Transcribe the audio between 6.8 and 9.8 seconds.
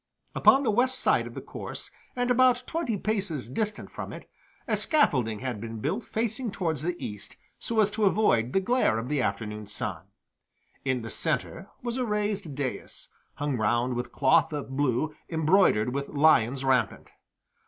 the east so as to avoid the glare of the afternoon